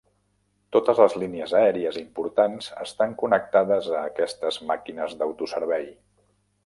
Totes 0.75 1.01
les 1.01 1.17
línies 1.23 1.53
aèries 1.59 1.99
importants 2.01 2.71
estan 2.85 3.13
connectades 3.21 3.91
a 3.99 4.01
aquestes 4.01 4.59
màquines 4.71 5.15
d'autoservei. 5.21 5.87